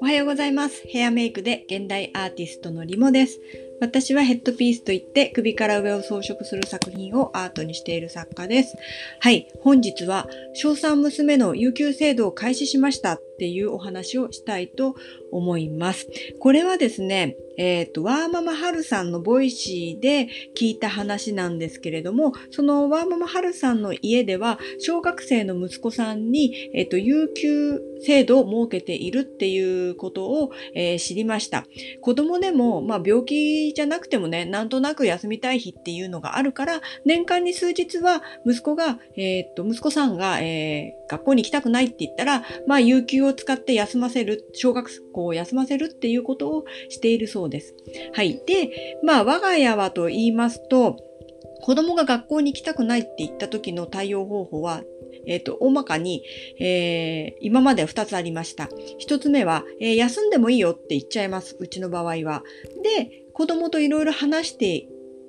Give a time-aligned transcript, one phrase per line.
[0.00, 0.82] おはようございます。
[0.88, 3.38] ヘアメイクで現代アーティストのリモです。
[3.80, 8.76] 私はヘッドピースといって首から上を装飾する作品をアートにしている作家です。
[9.20, 14.94] はい、本日は小3娘の有給制度を開始しましたっていうお話をしたいと
[15.32, 16.08] 思います。
[16.38, 31.64] これはですね、えっ、ー、と、ワーママハルさんの Voicy で聞いた話なんですけれども、そのワーママハルさんの家では、小学生の息子さんに、えっ、ー、と、有給制度を設けているっていうことを、えー、知りました。
[32.00, 47.74] 子供でも、まあ、病気じゃなくてもね、なんとなく休みたい日っていうのがあるから、年間に数日は息子が、えっと、息子さんが、え学校に行きたくないって言ったら、まあ、有給を使って休ませる、小学校を休ませるっていうことをしているそうです。
[48.12, 48.42] はい。
[48.46, 50.96] で、まあ、我が家はと言いますと、
[51.60, 54.82] 子供が学校に行きたくないって言った時の対応方法は、
[55.26, 56.22] えっ、ー、と、大まかに、
[56.60, 58.68] えー、今までは2つありました。
[59.08, 61.56] 1つ目は、えー、休んでもいいよって言っちゃいます。
[61.58, 62.42] うちの場合は。
[62.82, 64.86] で、子供といろいろ話して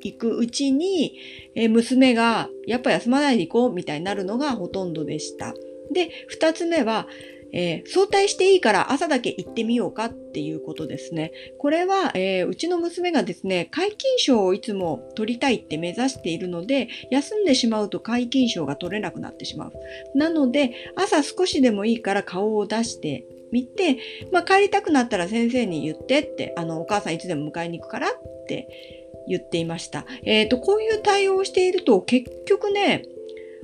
[0.08, 1.18] いくうちに、
[1.56, 5.54] え娘がやっぱ休まないで行こうみたいになるのがほとんどでした。
[5.92, 7.08] で、2つ目は、
[7.52, 11.32] えー、早退していいから朝だけ行ってみようかっていうことですね。
[11.58, 19.74] これは、えー、うちの娘がですね、皆勤賞をいつも取りたいって目指しているので、休んでしまうと皆勤賞が取れなくなってしまう。
[20.18, 23.98] なので、朝少しでもいいから顔を出してみて、
[24.32, 28.12] まあ、帰りたくなったら先生に言ってって、あの、お母さんいつでも迎えに行くからっ
[28.48, 30.06] て言っていました。
[30.24, 33.04] えっ、ー、と、こういう対応をしていると結局ね、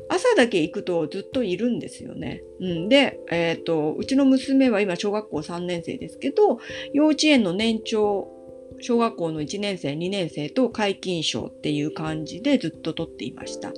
[0.09, 2.44] 朝だけ行くとずっといるんですよね。
[2.59, 6.59] うん、で、えっ、ー、と、うちの娘は今小学校3年生ですけど、
[6.94, 8.28] 幼稚園の年長、
[8.81, 13.71] 小学校の1年生、2年生と皆勤賞っていう感じでずっと取っていました。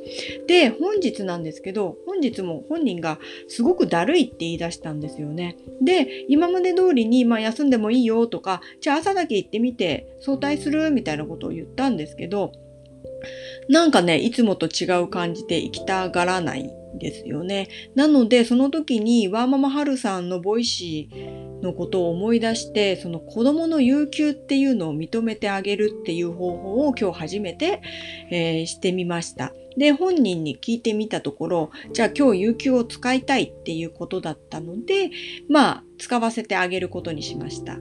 [0.47, 5.57] で、本日なんですけど、本日も本人がすごくだるいって言い出したんですよね。
[5.81, 12.52] で、今まで通りに、まあ休んでもいいよとか、じゃあ朝だけ行ってみて早退するみたいなことを言ったんですけど、
[13.69, 16.69] なんかね、いつもと違う感じで行きたがらない
[16.99, 17.67] ですよね。
[17.95, 27.81] なので、その時にワーママハルさんの Voicy のことを思い出して、その子供の有給っていうのを認めてあげるっていう方法を今日初めて、
[28.31, 29.54] えー、してみました。
[29.77, 35.10] で、本人に聞いてみたところ、じゃあ今日有給を使いたいっていうことだったので、
[35.49, 37.80] まあ、使わせてあげることにしました。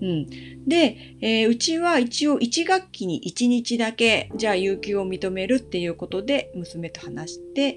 [0.00, 0.26] うん。
[0.66, 7.76] で、えー、うちは一応1学期に1日だけ、じゃあ有給を認めるっていうことで娘と話して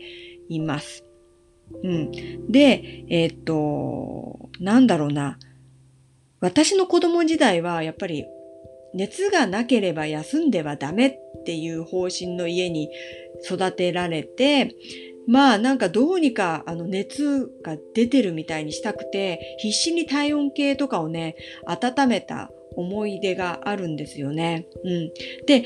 [0.50, 1.03] います。
[1.84, 2.12] うん。
[2.52, 5.38] で、えー、っと、なんだろうな。
[6.40, 8.25] 私の子供時代はやっぱり
[8.94, 12.90] 熱がなければ休んではダメっていう方針の家に
[13.44, 14.75] 育てられて、
[15.28, 24.68] まあなんかどうにかあの熱が出てるみたいにしたくて必死に体温計とかをね温めた思い出があるんですよね。
[24.84, 25.12] うん。
[25.47, 25.62] で、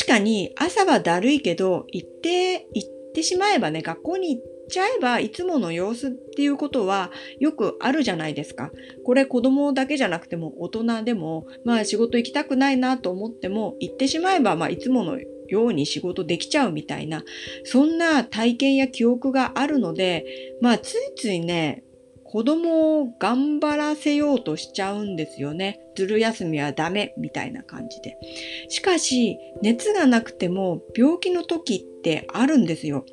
[0.00, 2.66] 確かに朝はだるいけど行って、
[3.16, 7.10] ってしまえばね学校に行っちゃえばいつもの様子っていうことは
[7.40, 8.70] よくあるじゃないですか。
[9.06, 15.18] これ子供だけじゃなくても大人でもまあ仕事行きたくないなと思っても行ってしまえばまあいつもの
[15.48, 17.24] ように仕事できちゃうみたいな、
[17.64, 20.26] そんな体験や記憶があるので、
[20.60, 21.84] まあついついね、
[22.36, 25.80] 子供を頑張らせようとしちゃうんですよね。
[25.94, 28.18] ずる休みはダメみたいな感じで。
[28.68, 33.06] しかし、熱がなくても病気の時ってあるんですよ。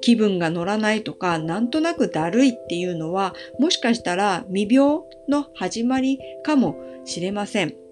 [0.00, 6.74] 気分が乗らないとか、なんとなくだるいっていうのは、もしかしたら未病の始まりかも
[7.04, 7.83] しれません。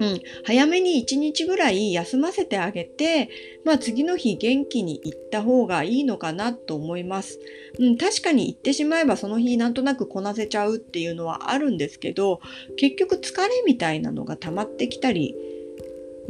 [0.00, 3.28] うん、早めに1日ぐらい休ませてあげて、
[3.64, 7.38] まあ次の日元気に行った方がいいのかなと思います。
[7.78, 12.40] うん、確かに行ってしまえばその日なんとなくこなせちゃうっていうのはあるんですけど、
[12.78, 15.36] 結局疲れみたいなのが溜まってきたり、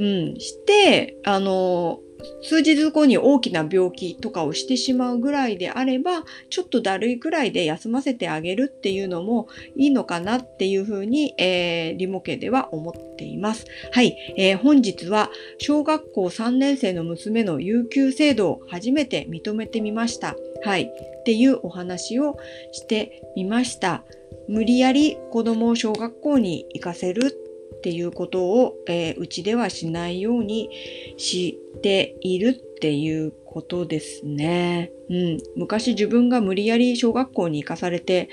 [0.00, 2.00] うん、して、あの、
[2.42, 13.66] 数日後に大きな病気とかをしてしまうぐらいであれば、ちょっとだるいくらいで休ませてあげるっていうのもいいのかなっていうふうに、えー、リモ家では思っています。
[13.92, 20.34] はい、えー、本日は小学校3年生の娘の有給制度を初めて認めてみました。
[20.64, 22.38] はい、っていうお話を
[22.72, 24.02] してみました。
[24.48, 27.39] 無理やり子供を小学校に行かせる
[27.80, 30.68] っていうことを、えー、うちではしないように
[31.16, 34.92] しているっていうことですね。
[35.08, 35.38] うん。
[35.56, 38.28] 昔自分が無理やり小学校に行かされて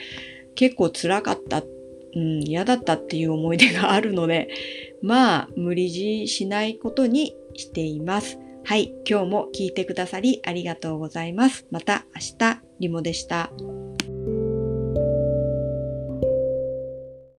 [0.55, 1.63] 結構辛かった、
[2.15, 4.49] うん、嫌だったっていう思い出があるので、
[5.01, 8.37] まあ無理強いしないことにしています。
[8.65, 11.65] はい、今日も聞いてくださりありがとうございます。
[11.71, 13.49] また明日、リモでした。